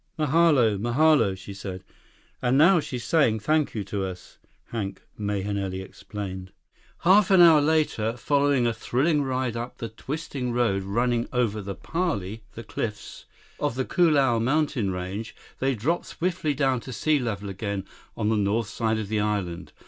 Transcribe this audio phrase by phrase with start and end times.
[0.17, 1.83] "Mahalo, mahalo," she said.
[2.41, 4.39] "And now she's saying, 'Thank you,' to us,"
[4.71, 6.51] Hank Mahenili explained.
[7.01, 11.75] Half an hour later, following a thrilling ride up the twisting road running over the
[11.75, 13.25] pali, the cliffs,
[13.59, 17.85] of the Koolau Mountain range, they dropped swiftly down to sea level again
[18.17, 19.71] on the north side of the island.